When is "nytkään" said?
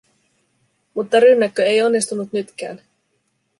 2.33-2.81